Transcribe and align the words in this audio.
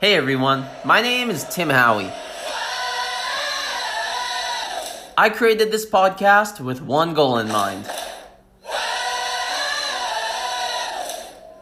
Hey 0.00 0.14
everyone, 0.14 0.64
my 0.84 1.02
name 1.02 1.28
is 1.28 1.42
Tim 1.42 1.70
Howie. 1.70 2.12
I 5.18 5.28
created 5.28 5.72
this 5.72 5.90
podcast 5.90 6.60
with 6.60 6.80
one 6.80 7.14
goal 7.14 7.38
in 7.38 7.48
mind 7.48 7.84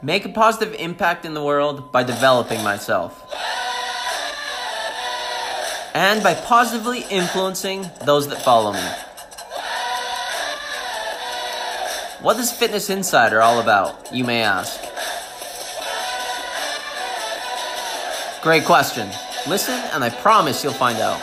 make 0.03 0.27
a 0.27 0.29
positive 0.29 0.75
impact 0.79 1.25
in 1.25 1.33
the 1.33 1.43
world 1.43 1.91
by 1.93 2.03
developing 2.03 2.63
myself. 2.63 3.15
And 5.95 6.23
by 6.23 6.35
positively 6.35 7.07
influencing 7.09 7.89
those 8.05 8.29
that 8.29 8.43
follow 8.43 8.75
me. 8.75 8.87
What 12.23 12.39
is 12.39 12.53
Fitness 12.53 12.91
Insider 12.91 13.41
all 13.41 13.61
about, 13.61 14.13
you 14.13 14.25
may 14.25 14.43
ask? 14.43 14.86
Great 18.47 18.65
question. 18.65 19.11
Listen, 19.49 19.75
and 19.93 20.05
I 20.05 20.09
promise 20.09 20.63
you'll 20.63 20.73
find 20.73 20.99
out. 20.99 21.21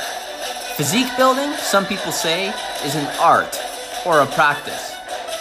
Physique 0.75 1.07
building, 1.15 1.53
some 1.53 1.85
people 1.85 2.11
say, 2.11 2.49
is 2.83 2.95
an 2.95 3.07
art 3.17 3.57
or 4.05 4.19
a 4.19 4.25
practice. 4.25 4.93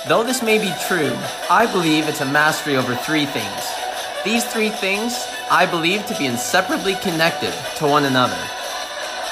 Though 0.07 0.23
this 0.23 0.45
may 0.45 0.59
be 0.59 0.73
true, 0.87 1.13
I 1.51 1.69
believe 1.73 2.07
it's 2.07 2.21
a 2.21 2.25
mastery 2.25 2.77
over 2.77 2.95
three 2.95 3.27
things. 3.27 3.65
These 4.25 4.45
three 4.45 4.69
things 4.69 5.27
I 5.51 5.67
believe 5.69 6.07
to 6.07 6.17
be 6.17 6.27
inseparably 6.27 6.95
connected 7.03 7.53
to 7.79 7.89
one 7.89 8.05
another 8.05 8.39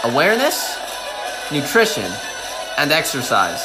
awareness, 0.03 0.77
nutrition, 1.53 2.11
and 2.77 2.91
exercise. 2.91 3.63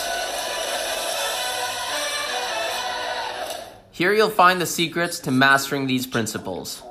Here 3.89 4.13
you'll 4.13 4.29
find 4.29 4.61
the 4.61 4.67
secrets 4.67 5.21
to 5.21 5.31
mastering 5.31 5.87
these 5.87 6.05
principles. 6.05 6.83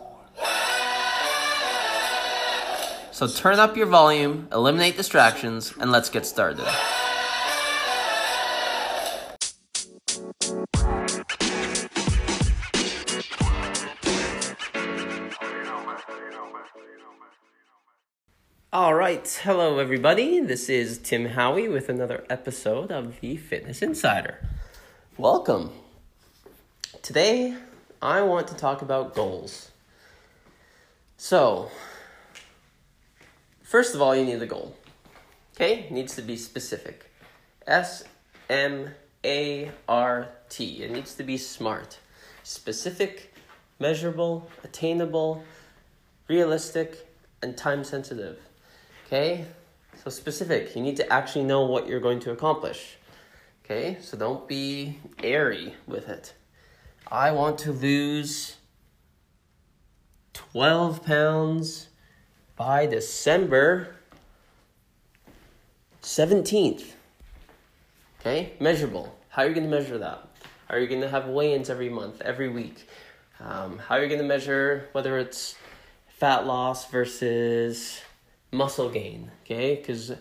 So 3.24 3.30
turn 3.30 3.58
up 3.58 3.74
your 3.74 3.86
volume, 3.86 4.48
eliminate 4.52 4.98
distractions, 4.98 5.72
and 5.80 5.90
let's 5.90 6.10
get 6.10 6.26
started. 6.26 6.66
All 18.70 18.92
right, 18.92 19.40
hello 19.42 19.78
everybody. 19.78 20.40
This 20.40 20.68
is 20.68 20.98
Tim 20.98 21.24
Howie 21.24 21.66
with 21.66 21.88
another 21.88 22.26
episode 22.28 22.92
of 22.92 23.20
the 23.22 23.38
Fitness 23.38 23.80
Insider. 23.80 24.46
Welcome. 25.16 25.72
Today, 27.00 27.56
I 28.02 28.20
want 28.20 28.48
to 28.48 28.54
talk 28.54 28.82
about 28.82 29.14
goals. 29.14 29.70
So, 31.16 31.70
First 33.74 33.96
of 33.96 34.00
all, 34.00 34.14
you 34.14 34.24
need 34.24 34.40
a 34.40 34.46
goal. 34.46 34.72
Okay? 35.56 35.88
Needs 35.90 36.14
to 36.14 36.22
be 36.22 36.36
specific. 36.36 37.10
S 37.66 38.04
M 38.48 38.94
A 39.24 39.68
R 39.88 40.28
T. 40.48 40.84
It 40.84 40.92
needs 40.92 41.14
to 41.14 41.24
be 41.24 41.36
smart. 41.36 41.98
Specific, 42.44 43.34
measurable, 43.80 44.48
attainable, 44.62 45.42
realistic, 46.28 47.04
and 47.42 47.56
time 47.56 47.82
sensitive. 47.82 48.38
Okay? 49.08 49.44
So 50.04 50.08
specific. 50.08 50.76
You 50.76 50.82
need 50.82 50.98
to 50.98 51.12
actually 51.12 51.44
know 51.44 51.62
what 51.62 51.88
you're 51.88 51.98
going 51.98 52.20
to 52.20 52.30
accomplish. 52.30 52.96
Okay? 53.64 53.98
So 54.00 54.16
don't 54.16 54.46
be 54.46 55.00
airy 55.20 55.74
with 55.88 56.08
it. 56.08 56.32
I 57.10 57.32
want 57.32 57.58
to 57.66 57.72
lose 57.72 58.54
12 60.32 61.04
pounds 61.04 61.88
by 62.56 62.86
December 62.86 63.96
17th. 66.02 66.92
Okay, 68.20 68.52
measurable. 68.60 69.16
How 69.28 69.42
are 69.42 69.48
you 69.48 69.54
going 69.54 69.68
to 69.68 69.76
measure 69.76 69.98
that? 69.98 70.28
Are 70.70 70.78
you 70.78 70.86
going 70.86 71.00
to 71.00 71.08
have 71.08 71.26
weigh 71.26 71.54
ins 71.54 71.68
every 71.68 71.88
month, 71.88 72.20
every 72.22 72.48
week? 72.48 72.88
Um, 73.40 73.78
how 73.78 73.96
are 73.96 74.02
you 74.02 74.08
going 74.08 74.20
to 74.20 74.26
measure 74.26 74.88
whether 74.92 75.18
it's 75.18 75.56
fat 76.06 76.46
loss 76.46 76.90
versus 76.90 78.00
muscle 78.52 78.88
gain? 78.88 79.30
Okay, 79.44 79.74
because 79.76 80.12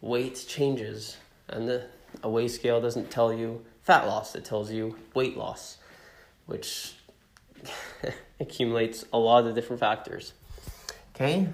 weight 0.00 0.44
changes, 0.48 1.16
and 1.48 1.68
the, 1.68 1.86
a 2.22 2.28
weigh 2.28 2.48
scale 2.48 2.80
doesn't 2.80 3.10
tell 3.10 3.32
you 3.32 3.64
fat 3.82 4.06
loss, 4.06 4.34
it 4.34 4.44
tells 4.44 4.70
you 4.72 4.96
weight 5.14 5.36
loss, 5.36 5.78
which 6.46 6.94
accumulates 8.40 9.04
a 9.12 9.18
lot 9.18 9.46
of 9.46 9.54
different 9.54 9.80
factors. 9.80 10.32
Okay, 11.14 11.48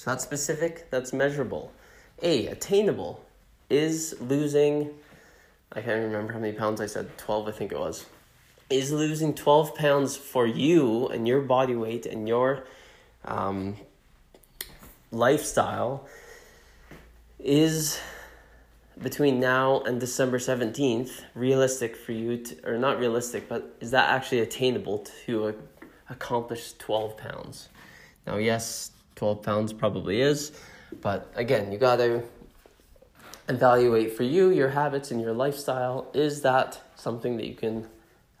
it's 0.00 0.06
not 0.06 0.22
specific, 0.22 0.88
that's 0.88 1.12
measurable. 1.12 1.72
A, 2.22 2.46
attainable 2.46 3.22
is 3.68 4.16
losing, 4.18 4.94
I 5.72 5.82
can't 5.82 6.02
remember 6.02 6.32
how 6.32 6.38
many 6.38 6.54
pounds 6.54 6.80
I 6.80 6.86
said, 6.86 7.18
12, 7.18 7.48
I 7.48 7.50
think 7.50 7.70
it 7.70 7.78
was. 7.78 8.06
Is 8.70 8.92
losing 8.92 9.34
12 9.34 9.74
pounds 9.74 10.16
for 10.16 10.46
you 10.46 11.06
and 11.08 11.28
your 11.28 11.42
body 11.42 11.76
weight 11.76 12.06
and 12.06 12.26
your 12.26 12.64
um, 13.26 13.76
lifestyle 15.12 16.08
is 17.38 18.00
between 19.02 19.38
now 19.38 19.82
and 19.82 20.00
December 20.00 20.38
17th 20.38 21.24
realistic 21.34 21.94
for 21.94 22.12
you 22.12 22.38
to, 22.38 22.56
or 22.66 22.78
not 22.78 22.98
realistic, 22.98 23.50
but 23.50 23.76
is 23.80 23.90
that 23.90 24.08
actually 24.08 24.40
attainable 24.40 25.06
to 25.26 25.54
accomplish 26.08 26.72
12 26.78 27.18
pounds? 27.18 27.68
Now, 28.26 28.38
yes, 28.38 28.92
12 29.20 29.42
pounds 29.42 29.72
probably 29.74 30.22
is. 30.22 30.50
But 31.02 31.30
again, 31.34 31.70
you 31.70 31.76
got 31.76 31.96
to 31.96 32.22
evaluate 33.50 34.16
for 34.16 34.22
you, 34.22 34.48
your 34.48 34.70
habits, 34.70 35.10
and 35.10 35.20
your 35.20 35.34
lifestyle. 35.34 36.10
Is 36.14 36.40
that 36.40 36.80
something 36.96 37.36
that 37.36 37.46
you 37.46 37.54
can 37.54 37.86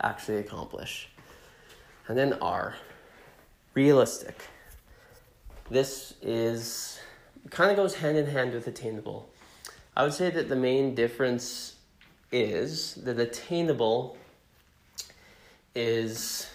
actually 0.02 0.38
accomplish? 0.38 1.10
And 2.08 2.16
then 2.16 2.32
R, 2.40 2.76
realistic. 3.74 4.48
This 5.68 6.14
is 6.22 6.98
kind 7.50 7.70
of 7.70 7.76
goes 7.76 7.96
hand 7.96 8.16
in 8.16 8.24
hand 8.24 8.54
with 8.54 8.66
attainable. 8.66 9.28
I 9.94 10.02
would 10.04 10.14
say 10.14 10.30
that 10.30 10.48
the 10.48 10.56
main 10.56 10.94
difference 10.94 11.76
is 12.32 12.94
that 13.04 13.18
attainable 13.18 14.16
is 15.74 16.48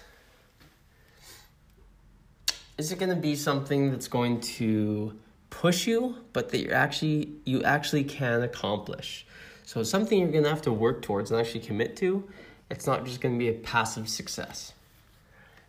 is 2.78 2.92
it 2.92 3.00
going 3.00 3.10
to 3.10 3.16
be 3.16 3.36
something 3.36 3.92
that's 3.92 4.08
going 4.08 4.42
to 4.42 5.18
push 5.50 5.88
you 5.88 6.18
but 6.34 6.50
that 6.50 6.60
you 6.60 6.72
actually 6.72 7.32
you 7.46 7.64
actually 7.64 8.04
can 8.04 8.42
accomplish? 8.44 9.26
So 9.64 9.82
it's 9.82 9.90
something 9.90 10.20
you're 10.20 10.32
going 10.32 10.44
to 10.44 10.50
have 10.50 10.62
to 10.64 10.72
work 10.72 11.02
towards 11.02 11.32
and 11.32 11.40
actually 11.40 11.62
commit 11.62 11.96
to. 11.98 12.28
It's 12.70 12.86
not 12.86 13.06
just 13.06 13.22
going 13.22 13.36
to 13.36 13.40
be 13.40 13.50
a 13.50 13.54
passive 13.54 14.10
success. 14.10 14.74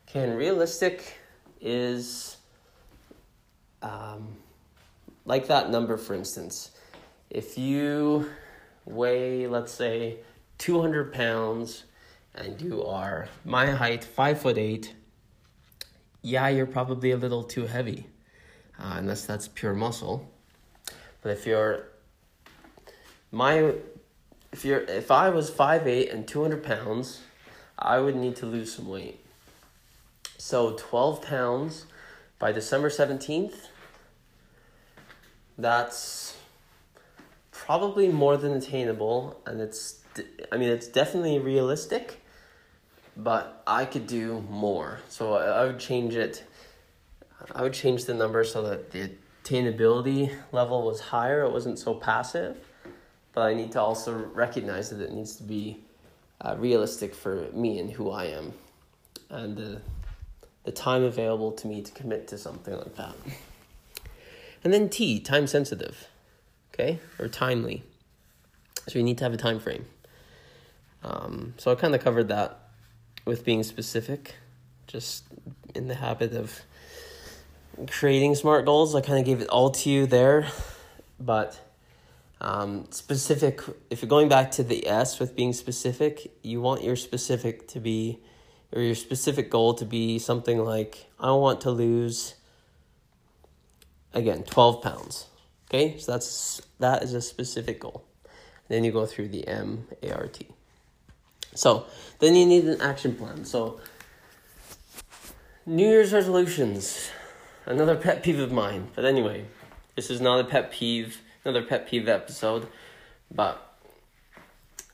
Okay 0.09 0.25
and 0.25 0.37
realistic 0.37 1.19
is 1.61 2.37
um, 3.83 4.37
like 5.25 5.47
that 5.49 5.71
number 5.71 5.97
for 5.97 6.15
instance. 6.15 6.73
If 7.31 7.57
you 7.57 8.31
weigh 8.85 9.47
let's 9.47 9.73
say 9.73 10.19
200 10.59 11.13
pounds 11.13 11.85
and 12.35 12.61
you 12.61 12.85
are 12.85 13.29
my 13.45 13.71
height 13.71 14.05
5 14.05 14.41
foot 14.41 14.59
8 14.59 14.95
yeah, 16.27 16.49
you're 16.49 16.67
probably 16.67 17.13
a 17.13 17.17
little 17.17 17.45
too 17.45 17.67
heavy, 17.67 18.09
uh, 18.81 18.95
unless 18.97 19.25
that's 19.25 19.47
pure 19.47 19.75
muscle. 19.75 20.29
But 21.23 21.31
if 21.31 21.47
you're 21.47 21.87
my 23.31 23.75
if 24.51 24.65
you're 24.65 24.81
if 24.81 25.13
I 25.13 25.31
was 25.31 25.51
five 25.51 25.87
eight 25.87 26.11
and 26.11 26.27
200 26.27 26.65
pounds, 26.65 27.21
I 27.79 28.01
would 28.01 28.17
need 28.17 28.35
to 28.37 28.47
lose 28.47 28.75
some 28.75 28.89
weight. 28.89 29.25
So 30.37 30.75
12 30.77 31.23
pounds 31.23 31.87
by 32.41 32.51
December 32.51 32.91
17th, 32.91 33.69
that's 35.57 36.37
probably 37.53 38.09
more 38.09 38.37
than 38.37 38.53
attainable 38.53 39.41
and 39.47 39.61
it's 39.61 40.01
I 40.51 40.57
mean 40.57 40.71
it's 40.71 40.89
definitely 40.89 41.39
realistic 41.39 42.21
but 43.17 43.63
I 43.67 43.85
could 43.85 44.07
do 44.07 44.45
more. 44.51 45.01
So 45.09 45.35
I 45.35 45.65
would 45.65 45.79
change 45.79 46.15
it. 46.15 46.45
I 47.55 47.63
would 47.63 47.73
change 47.73 48.05
the 48.05 48.15
number 48.15 48.45
so 48.45 48.63
that 48.63 48.91
the 48.91 49.11
attainability 49.43 50.35
level 50.53 50.83
was 50.83 51.01
higher. 51.01 51.43
It 51.43 51.53
wasn't 51.53 51.79
so 51.79 51.95
passive, 51.95 52.59
but 53.33 53.43
I 53.43 53.55
need 53.55 53.73
to 53.73 53.81
also 53.81 54.13
recognize 54.13 54.91
that 54.91 55.01
it 55.01 55.13
needs 55.13 55.37
to 55.37 55.43
be 55.43 55.79
uh, 56.41 56.57
realistic 56.59 57.15
for 57.15 57.49
me 57.53 57.79
and 57.79 57.91
who 57.91 58.11
I 58.11 58.27
am, 58.27 58.53
and 59.31 59.57
the 59.57 59.81
the 60.65 60.73
time 60.73 61.05
available 61.05 61.53
to 61.53 61.69
me 61.69 61.81
to 61.81 61.93
commit 61.93 62.27
to 62.29 62.37
something 62.37 62.75
like 62.75 62.97
that. 62.97 63.15
And 64.65 64.75
then 64.75 64.89
T, 64.89 65.21
time 65.21 65.47
sensitive, 65.47 66.09
okay, 66.75 66.99
or 67.21 67.29
timely. 67.29 67.85
So 68.89 68.99
you 68.99 69.05
need 69.05 69.17
to 69.19 69.25
have 69.25 69.33
a 69.33 69.37
time 69.37 69.61
frame. 69.61 69.87
Um, 71.05 71.55
so 71.57 71.71
I 71.71 71.77
kind 71.77 71.95
of 71.95 72.03
covered 72.03 72.29
that 72.29 72.66
with 73.27 73.45
being 73.45 73.63
specific, 73.63 74.37
just 74.87 75.25
in 75.75 75.89
the 75.89 75.97
habit 75.97 76.33
of 76.33 76.63
creating 77.91 78.35
smart 78.35 78.65
goals. 78.65 78.95
I 78.95 79.03
kind 79.03 79.19
of 79.19 79.27
gave 79.27 79.43
it 79.43 79.49
all 79.49 79.71
to 79.71 79.91
you 79.91 80.07
there, 80.07 80.47
but 81.21 81.61
um, 82.41 82.87
specific. 82.91 83.61
If 83.91 84.01
you're 84.01 84.09
going 84.09 84.31
back 84.31 84.53
to 84.53 84.63
the 84.63 84.87
S 84.89 85.19
with 85.19 85.37
being 85.37 85.53
specific, 85.53 86.33
you 86.43 86.63
want 86.63 86.83
your 86.83 86.97
specific 86.97 87.69
to 87.69 87.81
be, 87.81 88.21
or 88.73 88.81
your 88.81 88.95
specific 88.95 89.51
goal 89.51 89.75
to 89.75 89.85
be 89.85 90.19
something 90.19 90.59
like 90.65 91.07
I 91.21 91.33
want 91.33 91.61
to 91.63 91.71
lose. 91.71 92.37
Again, 94.15 94.45
twelve 94.45 94.83
pounds. 94.83 95.27
Okay, 95.69 95.99
so 95.99 96.13
that's 96.13 96.63
that 96.79 97.03
is 97.03 97.13
a 97.13 97.21
specific 97.21 97.81
goal. 97.81 98.05
then 98.69 98.85
you 98.85 98.93
go 98.93 99.07
through 99.07 99.29
the 99.29 99.47
M 99.47 99.87
A 100.03 100.15
R 100.15 100.27
T. 100.29 100.47
So 101.57 101.87
then 102.19 102.37
you 102.37 102.47
need 102.47 102.65
an 102.65 102.81
action 102.81 103.15
plan. 103.15 103.45
So 103.45 103.81
New 105.65 105.87
Year's 105.87 106.13
resolutions, 106.13 107.11
another 107.65 107.97
pet 107.97 108.23
peeve 108.23 108.39
of 108.39 108.53
mine. 108.53 108.89
But 108.95 109.05
anyway, 109.05 109.47
this 109.97 110.11
is 110.11 110.21
not 110.21 110.41
a 110.41 110.45
pet 110.45 110.71
peeve, 110.71 111.23
another 111.45 111.65
pet 111.65 111.89
peeve 111.89 112.09
episode. 112.09 112.69
But 113.35 113.61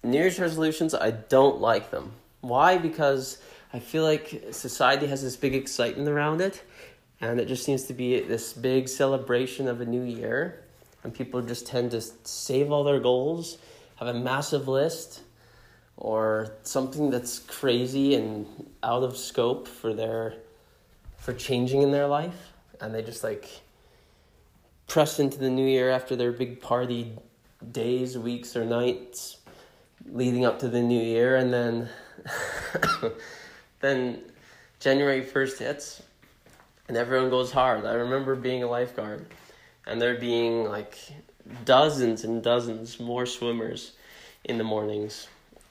New 0.03 0.19
Year's 0.19 0.39
resolutions, 0.39 0.95
I 0.95 1.11
don't 1.11 1.61
like 1.61 1.91
them. 1.91 2.13
Why? 2.41 2.79
Because 2.79 3.43
I 3.73 3.79
feel 3.79 4.05
like 4.05 4.45
society 4.51 5.07
has 5.07 5.23
this 5.23 5.37
big 5.37 5.55
excitement 5.55 6.09
around 6.09 6.41
it, 6.41 6.63
and 7.21 7.39
it 7.41 7.47
just 7.47 7.65
seems 7.65 7.85
to 7.85 7.95
be 7.95 8.21
this 8.21 8.53
big 8.53 8.89
celebration 8.89 9.69
of 9.69 9.81
a 9.81 9.85
new 9.85 10.03
year. 10.03 10.63
And 11.05 11.13
people 11.13 11.43
just 11.43 11.67
tend 11.67 11.91
to 11.93 12.01
save 12.01 12.71
all 12.71 12.85
their 12.85 13.01
goals, 13.01 13.59
have 13.97 14.09
a 14.09 14.15
massive 14.15 14.69
list, 14.69 15.21
or 16.03 16.51
something 16.65 17.11
that's 17.11 17.39
crazy 17.39 18.17
and 18.17 18.45
out 18.83 19.05
of 19.05 19.17
scope 19.17 19.69
for 19.69 19.95
their 19.95 20.35
for 21.17 21.33
changing 21.33 21.81
in 21.83 21.93
their 21.93 22.09
life. 22.09 22.53
And 22.81 22.93
they 22.93 23.03
just 23.03 23.23
like 23.23 23.49
press 24.89 25.21
into 25.21 25.39
the 25.39 25.49
new 25.49 25.65
year 25.65 25.91
after 25.91 26.17
their 26.17 26.33
big 26.33 26.61
party 26.61 27.13
days, 27.71 28.19
weeks, 28.19 28.57
or 28.57 28.65
nights 28.65 29.37
leading 30.11 30.45
up 30.45 30.59
to 30.59 30.69
the 30.69 30.83
new 30.83 31.01
year, 31.01 31.37
and 31.37 31.53
then 31.53 31.89
then 33.81 34.23
January 34.81 35.23
first 35.23 35.61
hits, 35.61 36.03
and 36.89 36.97
everyone 36.97 37.31
goes 37.31 37.53
hard. 37.53 37.85
I 37.85 37.93
remember 37.93 38.35
being 38.35 38.65
a 38.65 38.67
lifeguard, 38.67 39.25
and 39.87 40.03
there 40.03 40.17
being 40.17 40.65
like 40.65 40.99
dozens 41.65 42.25
and 42.25 42.43
dozens 42.43 42.99
more 42.99 43.25
swimmers 43.25 43.93
in 44.43 44.59
the 44.59 44.65
mornings 44.65 45.29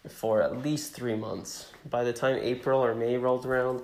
for 0.10 0.42
at 0.42 0.64
least 0.64 0.94
three 0.94 1.16
months. 1.16 1.72
By 1.90 2.04
the 2.04 2.14
time 2.14 2.40
April 2.42 2.84
or 2.84 2.96
May 2.96 3.18
rolled 3.18 3.46
around, 3.46 3.82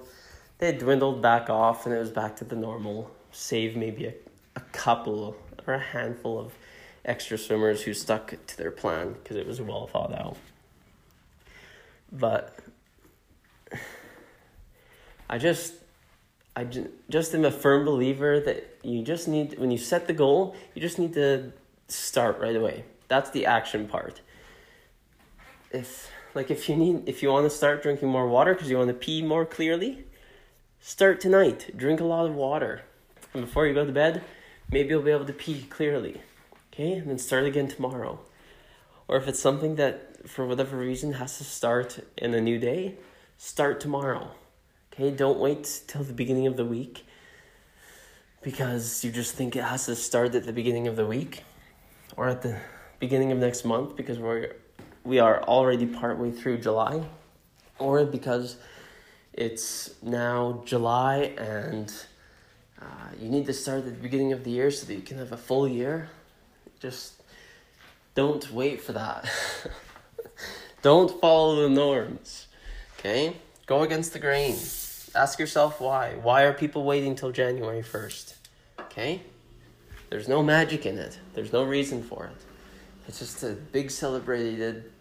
they 0.58 0.68
had 0.68 0.80
dwindled 0.80 1.22
back 1.22 1.50
off 1.50 1.86
and 1.86 1.94
it 1.94 2.00
was 2.00 2.10
back 2.10 2.36
to 2.38 2.44
the 2.44 2.56
normal, 2.56 3.12
save 3.32 3.76
maybe 3.76 4.06
a, 4.06 4.14
a 4.56 4.62
couple 4.72 5.36
or 5.68 5.76
a 5.76 5.80
handful 5.80 6.40
of 6.40 6.54
extra 7.06 7.38
swimmers 7.38 7.84
who 7.84 7.94
stuck 7.94 8.34
to 8.48 8.58
their 8.58 8.72
plan 8.72 9.14
because 9.14 9.38
it 9.38 9.48
was 9.48 9.62
well 9.62 9.88
thought 9.88 10.14
out. 10.14 10.38
But 12.12 12.58
I 15.30 15.38
just 15.38 15.74
I 16.56 16.68
just 17.10 17.36
am 17.36 17.46
a 17.46 17.52
firm 17.52 17.86
believer 17.86 18.40
that 18.40 18.78
you 18.82 19.04
just 19.04 19.28
need 19.28 19.60
when 19.60 19.70
you 19.72 19.78
set 19.78 20.08
the 20.08 20.14
goal, 20.14 20.56
you 20.74 20.82
just 20.82 20.98
need 20.98 21.14
to 21.14 21.52
start 21.88 22.40
right 22.40 22.56
away. 22.56 22.84
That's 23.08 23.30
the 23.30 23.46
action 23.46 23.88
part. 23.88 24.22
If 25.72 26.10
like 26.34 26.52
if 26.52 26.70
you 26.70 26.76
need 26.76 27.08
if 27.08 27.22
you 27.22 27.30
want 27.30 27.46
to 27.46 27.50
start 27.50 27.82
drinking 27.82 28.10
more 28.10 28.28
water 28.28 28.54
because 28.54 28.70
you 28.70 28.78
want 28.78 28.90
to 28.90 28.94
pee 28.94 29.22
more 29.22 29.46
clearly, 29.46 30.06
Start 30.80 31.20
tonight. 31.20 31.76
Drink 31.76 32.00
a 32.00 32.06
lot 32.06 32.28
of 32.28 32.36
water. 32.36 32.84
And 33.34 33.44
before 33.44 33.68
you 33.68 33.74
go 33.74 33.86
to 33.86 33.92
bed, 33.92 34.24
maybe 34.72 34.90
you'll 34.90 35.02
be 35.02 35.12
able 35.12 35.26
to 35.26 35.34
pee 35.34 35.64
clearly. 35.64 36.22
Okay? 36.72 36.94
And 36.94 37.10
then 37.10 37.18
start 37.18 37.46
again 37.46 37.68
tomorrow. 37.68 38.20
Or 39.08 39.18
if 39.18 39.28
it's 39.28 39.40
something 39.40 39.76
that, 39.76 40.30
for 40.30 40.46
whatever 40.46 40.78
reason, 40.78 41.14
has 41.14 41.38
to 41.40 41.44
start 41.44 42.00
in 42.18 42.34
a 42.34 42.42
new 42.42 42.58
day, 42.58 42.96
start 43.38 43.80
tomorrow. 43.80 44.32
Okay? 44.94 45.12
Don't 45.12 45.40
wait 45.40 45.82
till 45.88 46.04
the 46.04 46.14
beginning 46.14 46.48
of 46.48 46.58
the 46.58 46.66
week 46.66 47.06
because 48.42 49.04
you 49.04 49.12
just 49.12 49.34
think 49.34 49.56
it 49.56 49.64
has 49.64 49.88
to 49.88 49.96
start 49.96 50.36
at 50.36 50.46
the 50.46 50.54
beginning 50.54 50.88
of 50.88 50.96
the 50.96 51.06
week 51.06 51.44
or 52.16 52.30
at 52.30 52.44
the 52.44 52.60
beginning 53.00 53.32
of 53.32 53.40
next 53.40 53.66
month 53.66 53.96
because 53.96 54.20
we're 54.20 54.54
we 55.08 55.20
are 55.20 55.42
already 55.44 55.86
partway 55.86 56.32
through 56.32 56.58
July 56.58 57.02
or 57.80 58.06
because 58.06 58.58
it's 59.32 59.92
now 60.04 60.62
July 60.66 61.34
and 61.38 61.94
uh, 62.82 62.86
you 63.18 63.30
need 63.30 63.46
to 63.46 63.54
start 63.54 63.80
at 63.80 63.86
the 63.86 63.92
beginning 63.92 64.34
of 64.34 64.44
the 64.44 64.52
year 64.52 64.70
so 64.70 64.86
that 64.86 64.94
you 64.94 65.02
can 65.02 65.18
have 65.18 65.32
a 65.32 65.38
full 65.38 65.66
year. 65.66 66.10
Just 66.82 67.14
don't 68.16 68.52
wait 68.52 68.82
for 68.82 68.92
that. 68.92 69.32
don't 70.82 71.22
follow 71.22 71.62
the 71.62 71.70
norms. 71.70 72.48
Okay? 73.00 73.38
Go 73.66 73.84
against 73.84 74.12
the 74.12 74.20
grain. 74.20 74.58
Ask 75.16 75.40
yourself 75.40 75.80
why. 75.80 76.16
Why 76.22 76.44
are 76.44 76.52
people 76.52 76.84
waiting 76.84 77.16
till 77.16 77.32
January 77.32 77.82
1st? 77.82 78.36
Okay? 78.82 79.22
There's 80.10 80.28
no 80.28 80.44
magic 80.44 80.86
in 80.86 80.98
it. 80.98 81.18
There's 81.34 81.54
no 81.54 81.64
reason 81.64 82.04
for 82.04 82.26
it. 82.26 82.44
It's 83.08 83.20
just 83.20 83.42
a 83.44 83.54
big 83.54 83.90
celebrated 83.90 84.92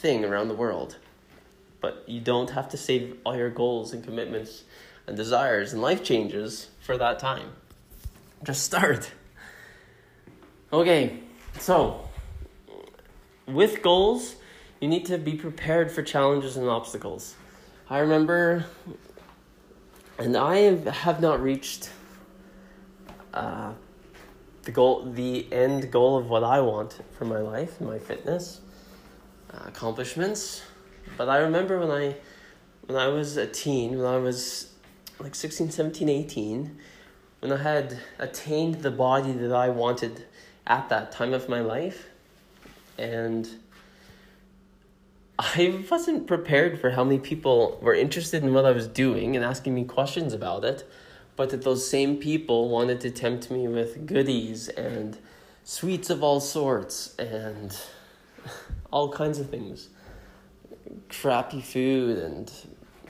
thing 0.00 0.24
around 0.24 0.48
the 0.48 0.54
world. 0.54 0.96
But 1.80 2.04
you 2.06 2.20
don't 2.20 2.50
have 2.50 2.68
to 2.70 2.76
save 2.76 3.16
all 3.24 3.36
your 3.36 3.50
goals 3.50 3.92
and 3.92 4.02
commitments 4.02 4.64
and 5.06 5.16
desires 5.16 5.72
and 5.72 5.82
life 5.82 6.02
changes 6.02 6.68
for 6.80 6.96
that 6.98 7.18
time. 7.18 7.52
Just 8.42 8.64
start. 8.64 9.10
Okay, 10.72 11.20
so 11.58 12.08
with 13.46 13.82
goals, 13.82 14.36
you 14.80 14.88
need 14.88 15.06
to 15.06 15.18
be 15.18 15.34
prepared 15.34 15.90
for 15.90 16.02
challenges 16.02 16.56
and 16.56 16.68
obstacles. 16.68 17.34
I 17.88 17.98
remember, 17.98 18.66
and 20.18 20.36
I 20.36 20.58
have 20.90 21.20
not 21.20 21.42
reached 21.42 21.90
uh, 23.34 23.72
the 24.62 24.70
goal, 24.70 25.10
the 25.10 25.52
end 25.52 25.90
goal 25.90 26.16
of 26.16 26.30
what 26.30 26.44
I 26.44 26.60
want 26.60 27.00
for 27.18 27.24
my 27.24 27.40
life, 27.40 27.80
my 27.80 27.98
fitness, 27.98 28.60
uh, 29.52 29.64
accomplishments. 29.66 30.62
But 31.16 31.28
I 31.28 31.38
remember 31.38 31.78
when 31.78 31.90
I 31.90 32.16
when 32.86 32.98
I 32.98 33.08
was 33.08 33.36
a 33.36 33.46
teen, 33.46 33.98
when 33.98 34.06
I 34.06 34.16
was 34.16 34.72
like 35.18 35.34
16, 35.34 35.70
17, 35.70 36.08
18, 36.08 36.78
when 37.40 37.52
I 37.52 37.62
had 37.62 37.98
attained 38.18 38.76
the 38.82 38.90
body 38.90 39.32
that 39.32 39.52
I 39.52 39.68
wanted 39.68 40.26
at 40.66 40.88
that 40.88 41.12
time 41.12 41.32
of 41.32 41.48
my 41.48 41.60
life, 41.60 42.08
and 42.98 43.48
I 45.38 45.84
wasn't 45.90 46.26
prepared 46.26 46.80
for 46.80 46.90
how 46.90 47.04
many 47.04 47.18
people 47.18 47.78
were 47.80 47.94
interested 47.94 48.42
in 48.42 48.52
what 48.52 48.64
I 48.64 48.72
was 48.72 48.86
doing 48.86 49.36
and 49.36 49.44
asking 49.44 49.74
me 49.74 49.84
questions 49.84 50.32
about 50.32 50.64
it, 50.64 50.88
but 51.36 51.50
that 51.50 51.62
those 51.62 51.88
same 51.88 52.18
people 52.18 52.68
wanted 52.68 53.00
to 53.02 53.10
tempt 53.10 53.50
me 53.50 53.66
with 53.66 54.06
goodies 54.06 54.68
and 54.68 55.16
sweets 55.64 56.10
of 56.10 56.22
all 56.22 56.40
sorts 56.40 57.14
and 57.16 57.74
all 58.90 59.12
kinds 59.12 59.38
of 59.38 59.50
things 59.50 59.88
crappy 61.08 61.60
food 61.60 62.18
and 62.18 62.52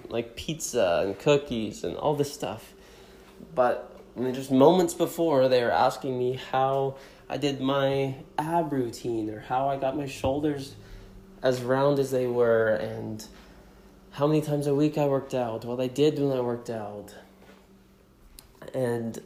like 0.08 0.36
pizza 0.36 1.02
and 1.04 1.18
cookies 1.18 1.84
and 1.84 1.96
all 1.96 2.14
this 2.14 2.32
stuff. 2.32 2.72
But 3.54 3.96
just 4.32 4.50
moments 4.50 4.94
before, 4.94 5.48
they 5.48 5.62
were 5.62 5.70
asking 5.70 6.18
me 6.18 6.40
how 6.50 6.96
I 7.28 7.36
did 7.36 7.60
my 7.60 8.16
ab 8.38 8.72
routine 8.72 9.30
or 9.30 9.40
how 9.40 9.68
I 9.68 9.76
got 9.76 9.96
my 9.96 10.06
shoulders 10.06 10.74
as 11.42 11.62
round 11.62 11.98
as 11.98 12.10
they 12.10 12.26
were 12.26 12.74
and 12.74 13.24
how 14.12 14.26
many 14.26 14.42
times 14.42 14.66
a 14.66 14.74
week 14.74 14.98
I 14.98 15.06
worked 15.06 15.34
out, 15.34 15.64
what 15.64 15.80
I 15.80 15.86
did 15.86 16.18
when 16.18 16.36
I 16.36 16.40
worked 16.40 16.70
out. 16.70 17.14
And 18.74 19.18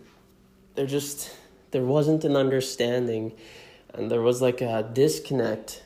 there 0.75 0.87
just 0.87 1.35
there 1.71 1.83
wasn't 1.83 2.25
an 2.25 2.37
understanding 2.37 3.33
and 3.93 4.11
there 4.11 4.21
was 4.21 4.41
like 4.43 4.61
a 4.61 4.89
disconnect 4.93 5.83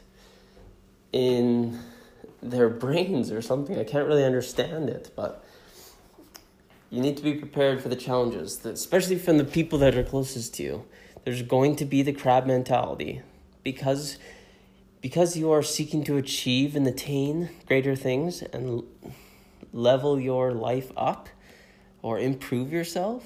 in 1.12 1.78
their 2.42 2.68
brains 2.68 3.30
or 3.30 3.42
something. 3.42 3.78
I 3.78 3.84
can't 3.84 4.06
really 4.06 4.24
understand 4.24 4.88
it, 4.88 5.10
but 5.16 5.44
you 6.90 7.00
need 7.00 7.16
to 7.16 7.22
be 7.22 7.34
prepared 7.34 7.82
for 7.82 7.88
the 7.88 7.96
challenges, 7.96 8.64
especially 8.64 9.18
from 9.18 9.38
the 9.38 9.44
people 9.44 9.78
that 9.80 9.96
are 9.96 10.04
closest 10.04 10.54
to 10.54 10.62
you. 10.62 10.84
There's 11.24 11.42
going 11.42 11.76
to 11.76 11.84
be 11.84 12.02
the 12.02 12.12
crab 12.12 12.46
mentality 12.46 13.22
because 13.62 14.18
because 15.00 15.36
you 15.36 15.52
are 15.52 15.62
seeking 15.62 16.02
to 16.04 16.16
achieve 16.16 16.74
and 16.74 16.86
attain 16.86 17.50
greater 17.66 17.94
things 17.94 18.42
and 18.42 18.82
level 19.72 20.18
your 20.18 20.52
life 20.52 20.90
up 20.96 21.28
or 22.02 22.18
improve 22.18 22.72
yourself, 22.72 23.24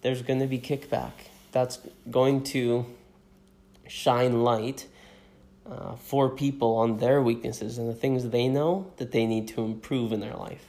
there's 0.00 0.22
going 0.22 0.40
to 0.40 0.46
be 0.46 0.58
kickback. 0.58 1.12
That's 1.52 1.78
going 2.10 2.42
to 2.44 2.86
shine 3.86 4.42
light 4.42 4.86
uh, 5.70 5.94
for 5.96 6.30
people 6.30 6.76
on 6.76 6.98
their 6.98 7.20
weaknesses 7.20 7.78
and 7.78 7.88
the 7.88 7.94
things 7.94 8.28
they 8.30 8.48
know 8.48 8.90
that 8.96 9.12
they 9.12 9.26
need 9.26 9.48
to 9.48 9.62
improve 9.62 10.12
in 10.12 10.20
their 10.20 10.34
life. 10.34 10.64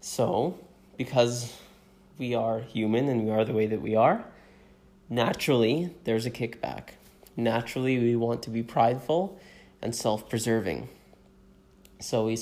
So, 0.00 0.58
because 0.96 1.56
we 2.18 2.34
are 2.34 2.60
human 2.60 3.08
and 3.08 3.24
we 3.24 3.30
are 3.30 3.44
the 3.44 3.52
way 3.52 3.66
that 3.66 3.80
we 3.80 3.96
are, 3.96 4.24
naturally 5.08 5.94
there's 6.04 6.26
a 6.26 6.30
kickback. 6.30 6.90
Naturally, 7.36 7.98
we 7.98 8.16
want 8.16 8.42
to 8.42 8.50
be 8.50 8.62
prideful 8.62 9.40
and 9.80 9.94
self 9.94 10.28
preserving. 10.28 10.88
So 12.00 12.26
we 12.26 12.38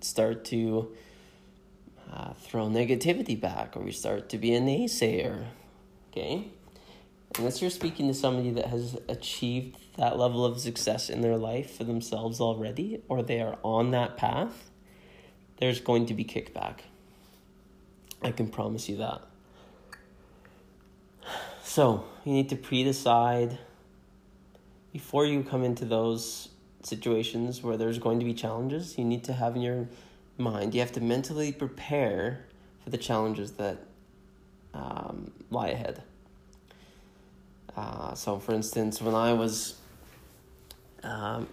start 0.00 0.44
to 0.46 0.94
uh, 2.12 2.32
throw 2.34 2.68
negativity 2.68 3.38
back, 3.38 3.76
or 3.76 3.80
we 3.80 3.92
start 3.92 4.28
to 4.30 4.38
be 4.38 4.54
a 4.54 4.60
naysayer. 4.60 5.46
Okay? 6.10 6.48
Unless 7.36 7.60
you're 7.60 7.70
speaking 7.70 8.08
to 8.08 8.14
somebody 8.14 8.50
that 8.52 8.66
has 8.66 8.96
achieved 9.08 9.76
that 9.96 10.18
level 10.18 10.44
of 10.44 10.58
success 10.58 11.10
in 11.10 11.20
their 11.20 11.36
life 11.36 11.76
for 11.76 11.84
themselves 11.84 12.40
already, 12.40 13.02
or 13.08 13.22
they 13.22 13.40
are 13.40 13.58
on 13.62 13.90
that 13.90 14.16
path, 14.16 14.70
there's 15.58 15.80
going 15.80 16.06
to 16.06 16.14
be 16.14 16.24
kickback. 16.24 16.80
I 18.22 18.32
can 18.32 18.48
promise 18.48 18.88
you 18.88 18.96
that. 18.96 19.22
So, 21.62 22.04
you 22.24 22.32
need 22.32 22.48
to 22.48 22.56
pre 22.56 22.82
decide 22.82 23.58
before 24.92 25.26
you 25.26 25.42
come 25.42 25.62
into 25.62 25.84
those 25.84 26.48
situations 26.82 27.62
where 27.62 27.76
there's 27.76 27.98
going 27.98 28.18
to 28.18 28.24
be 28.24 28.34
challenges, 28.34 28.96
you 28.96 29.04
need 29.04 29.24
to 29.24 29.32
have 29.32 29.54
in 29.54 29.62
your 29.62 29.88
mind, 30.38 30.74
you 30.74 30.80
have 30.80 30.92
to 30.92 31.00
mentally 31.00 31.52
prepare 31.52 32.46
for 32.82 32.90
the 32.90 32.96
challenges 32.96 33.52
that 33.52 33.78
um, 34.74 35.32
lie 35.50 35.68
ahead. 35.68 36.02
Uh, 37.78 38.12
so, 38.12 38.40
for 38.40 38.54
instance, 38.54 39.00
when 39.00 39.14
I 39.14 39.34
was 39.34 39.76
um, 41.04 41.46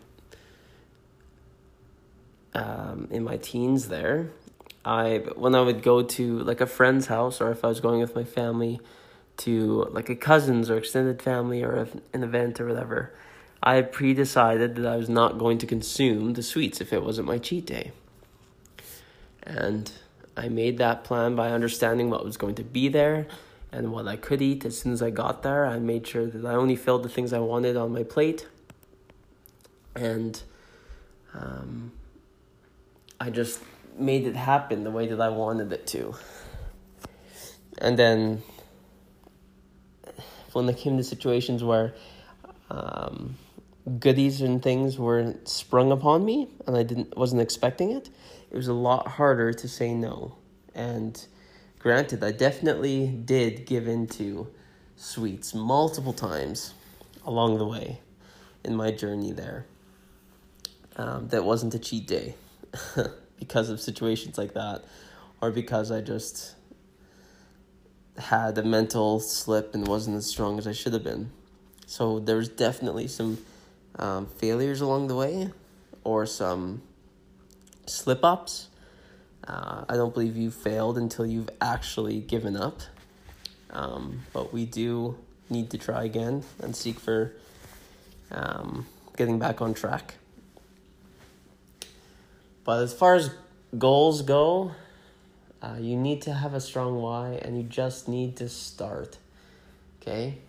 um, 2.56 3.08
in 3.12 3.24
my 3.24 3.38
teens, 3.38 3.90
there, 3.90 4.32
I 4.84 5.22
when 5.36 5.54
I 5.54 5.62
would 5.62 5.84
go 5.84 6.02
to 6.02 6.40
like 6.40 6.62
a 6.62 6.66
friend's 6.66 7.06
house, 7.06 7.42
or 7.42 7.52
if 7.52 7.64
I 7.64 7.68
was 7.68 7.80
going 7.80 8.00
with 8.00 8.16
my 8.16 8.24
family 8.24 8.80
to 9.38 9.88
like 9.92 10.10
a 10.10 10.16
cousin's 10.16 10.72
or 10.72 10.78
extended 10.78 11.22
family 11.22 11.62
or 11.62 11.88
an 12.12 12.24
event 12.24 12.60
or 12.60 12.70
whatever, 12.70 13.14
I 13.62 13.84
pre 13.84 14.16
decided 14.16 14.78
that 14.78 14.86
I 14.88 14.96
was 14.96 15.10
not 15.10 15.38
going 15.38 15.60
to 15.60 15.68
consume 15.68 16.34
the 16.34 16.42
sweets 16.42 16.82
if 16.82 16.92
it 16.92 17.04
wasn't 17.04 17.28
my 17.28 17.38
cheat 17.38 17.68
day. 17.68 17.92
And 19.44 19.92
I 20.36 20.50
made 20.50 20.80
that 20.80 21.04
plan 21.04 21.36
by 21.36 21.52
understanding 21.52 22.10
what 22.10 22.26
was 22.26 22.36
going 22.36 22.56
to 22.56 22.64
be 22.64 22.88
there 22.88 23.28
and 23.76 23.92
what 23.92 24.08
I 24.08 24.16
could 24.16 24.42
eat 24.42 24.64
as 24.64 24.78
soon 24.80 24.94
as 24.94 25.02
I 25.02 25.10
got 25.10 25.44
there. 25.44 25.66
I 25.66 25.80
made 25.80 26.08
sure 26.08 26.26
that 26.26 26.46
I 26.46 26.56
only 26.56 26.78
filled 26.78 27.04
the 27.04 27.10
things 27.10 27.34
I 27.34 27.40
wanted 27.40 27.76
on 27.76 27.92
my 27.92 28.04
plate. 28.04 28.48
And 29.96 30.42
um, 31.34 31.92
I 33.20 33.30
just 33.30 33.62
made 33.98 34.26
it 34.26 34.36
happen 34.36 34.86
the 34.86 34.92
way 34.92 35.08
that 35.08 35.20
I 35.20 35.30
wanted 35.30 35.74
it 35.74 35.86
to. 35.88 36.16
And 37.78 38.00
then 38.00 38.44
when 40.54 40.70
it 40.70 40.78
came 40.78 40.96
to 40.96 41.04
situations 41.04 41.62
where 41.62 41.94
um, 42.70 43.36
goodies 44.00 44.40
and 44.40 44.64
things 44.64 44.98
were 44.98 45.36
sprung 45.44 45.92
upon 45.92 46.24
me 46.24 46.48
and 46.66 46.78
I 46.78 46.84
didn't 46.84 47.18
wasn't 47.18 47.42
expecting 47.42 47.92
it, 47.92 48.10
it 48.50 48.56
was 48.56 48.70
a 48.70 48.74
lot 48.74 49.08
harder 49.08 49.52
to 49.52 49.68
say 49.68 49.94
no. 49.94 50.38
And 50.74 51.26
Granted, 51.86 52.24
I 52.24 52.32
definitely 52.32 53.06
did 53.06 53.68
give 53.68 53.88
into 53.88 54.48
sweets 54.96 55.54
multiple 55.54 56.14
times 56.14 56.74
along 57.24 57.60
the 57.60 57.66
way 57.68 58.00
in 58.64 58.76
my 58.76 58.90
journey 58.90 59.32
there. 59.32 59.68
Um, 60.96 61.28
that 61.28 61.46
wasn't 61.46 61.76
a 61.76 61.78
cheat 61.78 62.08
day 62.08 62.34
because 63.40 63.70
of 63.70 63.80
situations 63.80 64.36
like 64.36 64.56
that, 64.56 64.84
or 65.44 65.52
because 65.52 65.92
I 65.92 66.02
just 66.02 66.56
had 68.18 68.58
a 68.58 68.64
mental 68.64 69.20
slip 69.20 69.76
and 69.76 69.88
wasn't 69.88 70.18
as 70.18 70.26
strong 70.26 70.58
as 70.58 70.66
I 70.66 70.72
should 70.72 70.94
have 70.94 71.04
been. 71.04 71.30
So 71.86 72.18
there 72.18 72.38
was 72.38 72.50
definitely 72.50 73.08
some 73.08 73.38
um, 74.00 74.26
failures 74.26 74.82
along 74.82 75.08
the 75.08 75.16
way, 75.16 75.52
or 76.04 76.26
some 76.26 76.82
slip 77.86 78.24
ups 78.24 78.70
uh, 79.48 79.86
I 79.88 79.96
don't 79.96 80.14
believe 80.14 80.36
you 80.36 80.52
failed 80.52 80.98
until 80.98 81.26
you've 81.26 81.50
actually 81.62 82.20
given 82.20 82.56
up. 82.58 82.82
Um, 83.70 84.22
but 84.34 84.54
we 84.54 84.66
do 84.66 85.18
need 85.50 85.70
to 85.72 85.78
try 85.78 86.04
again 86.04 86.44
and 86.62 86.76
seek 86.76 87.00
for 87.00 87.34
um, 88.32 88.86
getting 89.18 89.40
back 89.40 89.62
on 89.62 89.74
track. 89.74 90.16
But 92.64 92.82
as 92.82 92.94
far 92.94 93.16
as 93.16 93.30
goals 93.78 94.24
go, 94.24 94.72
uh, 95.62 95.76
you 95.80 95.96
need 95.96 96.24
to 96.24 96.34
have 96.34 96.54
a 96.54 96.62
strong 96.62 97.02
why 97.02 97.40
and 97.42 97.58
you 97.58 97.64
just 97.64 98.08
need 98.08 98.38
to 98.38 98.50
start. 98.50 99.18
Okay? 100.02 100.40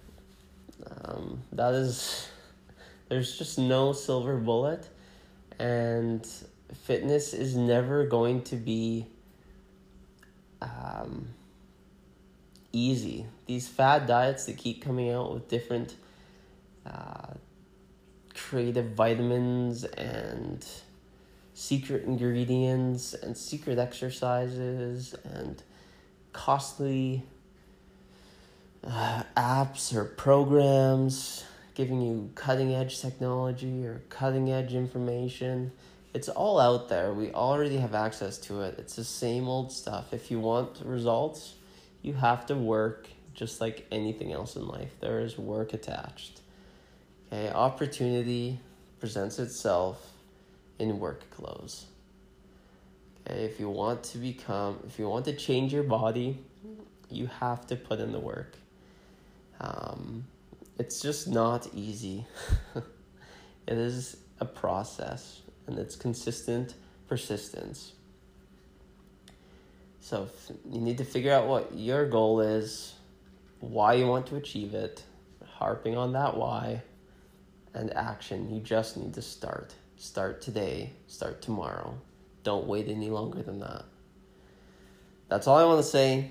Um, 1.04 1.42
that 1.52 1.74
is, 1.74 2.28
there's 3.08 3.36
just 3.36 3.58
no 3.58 3.92
silver 3.92 4.36
bullet. 4.36 4.88
And 5.58 6.26
fitness 6.72 7.32
is 7.32 7.56
never 7.56 8.06
going 8.06 8.42
to 8.42 8.56
be 8.56 9.06
um, 10.60 11.28
easy. 12.72 13.26
These 13.46 13.68
fad 13.68 14.06
diets 14.06 14.46
that 14.46 14.56
keep 14.56 14.82
coming 14.82 15.10
out 15.10 15.32
with 15.32 15.48
different 15.48 15.94
uh, 16.84 17.34
creative 18.34 18.92
vitamins 18.92 19.84
and 19.84 20.64
secret 21.54 22.04
ingredients 22.04 23.14
and 23.14 23.36
secret 23.36 23.78
exercises 23.78 25.14
and 25.24 25.62
costly 26.32 27.22
uh, 28.84 29.22
apps 29.36 29.94
or 29.94 30.04
programs 30.04 31.44
giving 31.74 32.00
you 32.00 32.30
cutting 32.34 32.74
edge 32.74 33.00
technology 33.00 33.84
or 33.84 34.02
cutting 34.10 34.50
edge 34.50 34.74
information 34.74 35.72
it's 36.14 36.28
all 36.28 36.58
out 36.58 36.88
there. 36.88 37.12
We 37.12 37.30
already 37.32 37.76
have 37.76 37.94
access 37.94 38.38
to 38.38 38.62
it. 38.62 38.78
It's 38.78 38.96
the 38.96 39.04
same 39.04 39.48
old 39.48 39.70
stuff. 39.72 40.12
If 40.12 40.30
you 40.30 40.40
want 40.40 40.80
results, 40.84 41.54
you 42.02 42.14
have 42.14 42.46
to 42.46 42.54
work 42.54 43.08
just 43.34 43.60
like 43.60 43.86
anything 43.92 44.32
else 44.32 44.56
in 44.56 44.66
life. 44.66 44.92
There 45.00 45.20
is 45.20 45.36
work 45.36 45.74
attached. 45.74 46.40
Okay, 47.32 47.50
opportunity 47.50 48.60
presents 48.98 49.38
itself 49.38 50.12
in 50.78 50.98
work 50.98 51.28
clothes. 51.30 51.86
Okay, 53.28 53.44
if 53.44 53.60
you 53.60 53.68
want 53.68 54.02
to 54.04 54.18
become, 54.18 54.78
if 54.86 54.98
you 54.98 55.08
want 55.08 55.24
to 55.26 55.34
change 55.34 55.72
your 55.72 55.82
body, 55.82 56.38
you 57.10 57.26
have 57.26 57.66
to 57.66 57.76
put 57.76 58.00
in 58.00 58.12
the 58.12 58.20
work. 58.20 58.56
Um, 59.60 60.24
it's 60.78 61.00
just 61.00 61.28
not 61.28 61.68
easy. 61.74 62.26
it 62.74 63.78
is 63.78 64.16
a 64.40 64.44
process 64.44 65.40
and 65.66 65.78
it's 65.78 65.96
consistent 65.96 66.74
persistence. 67.08 67.92
So 70.00 70.28
you 70.70 70.80
need 70.80 70.98
to 70.98 71.04
figure 71.04 71.32
out 71.32 71.46
what 71.46 71.74
your 71.74 72.06
goal 72.06 72.40
is, 72.40 72.94
why 73.60 73.94
you 73.94 74.06
want 74.06 74.26
to 74.28 74.36
achieve 74.36 74.74
it, 74.74 75.02
harping 75.44 75.96
on 75.96 76.12
that 76.12 76.36
why, 76.36 76.82
and 77.74 77.92
action. 77.94 78.54
You 78.54 78.60
just 78.60 78.96
need 78.96 79.14
to 79.14 79.22
start. 79.22 79.74
Start 79.96 80.40
today, 80.40 80.92
start 81.06 81.42
tomorrow. 81.42 81.98
Don't 82.44 82.66
wait 82.66 82.88
any 82.88 83.10
longer 83.10 83.42
than 83.42 83.60
that. 83.60 83.84
That's 85.28 85.46
all 85.46 85.56
I 85.56 85.64
want 85.64 85.82
to 85.82 85.88
say. 85.88 86.30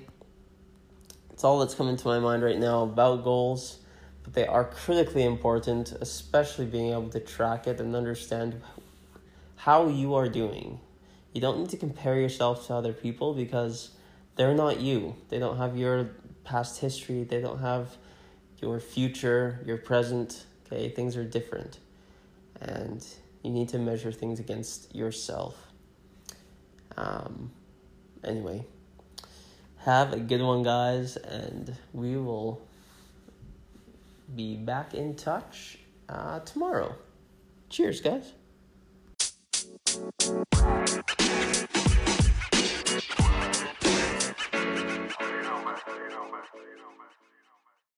It's 1.32 1.44
all 1.44 1.60
that's 1.60 1.76
coming 1.76 1.98
to 1.98 2.08
my 2.08 2.20
mind 2.20 2.44
right 2.44 2.58
now 2.58 2.84
about 2.84 3.26
goals, 3.26 3.80
but 4.24 4.34
they 4.34 4.48
are 4.48 4.64
critically 4.64 5.26
important, 5.26 5.92
especially 6.00 6.66
being 6.66 6.92
able 6.92 7.10
to 7.10 7.20
track 7.20 7.68
it 7.68 7.82
and 7.82 7.94
understand 7.94 8.62
how 9.66 9.88
you 9.88 10.14
are 10.14 10.30
doing. 10.30 10.80
You 11.34 11.42
don't 11.42 11.58
need 11.58 11.70
to 11.70 11.78
compare 11.78 12.20
yourself 12.20 12.68
to 12.68 12.76
other 12.76 12.94
people 12.94 13.34
because 13.34 13.90
they're 14.36 14.54
not 14.54 14.80
you. 14.80 15.16
They 15.30 15.40
don't 15.40 15.58
have 15.58 15.76
your 15.76 16.12
past 16.44 16.82
history, 16.82 17.24
they 17.24 17.42
don't 17.42 17.58
have 17.62 17.98
your 18.62 18.80
future, 18.80 19.60
your 19.66 19.78
present. 19.78 20.46
Okay, 20.68 20.90
things 20.90 21.18
are 21.18 21.24
different. 21.24 21.80
And 22.62 23.04
you 23.42 23.50
need 23.50 23.70
to 23.70 23.80
measure 23.80 24.12
things 24.12 24.40
against 24.40 24.94
yourself. 24.94 25.58
Um, 26.96 27.50
anyway, 28.24 28.68
have 29.80 30.14
a 30.14 30.20
good 30.20 30.44
one, 30.44 30.62
guys, 30.62 31.18
and 31.18 31.76
we 31.92 32.18
will 32.18 32.62
be 34.36 34.58
back 34.58 34.94
in 34.94 35.16
touch 35.16 35.80
uh, 36.08 36.42
tomorrow. 36.42 36.96
Cheers, 37.70 38.02
guys. 38.02 38.32
Thank 39.96 40.30
you. 40.30 40.45